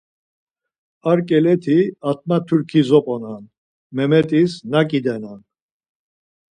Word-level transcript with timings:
Ar 1.11 1.19
keleti 1.31 1.79
atma 2.11 2.37
turki 2.47 2.81
zoponan. 2.89 3.43
Memet̆iz 3.95 4.51
naǩidenan. 4.71 5.39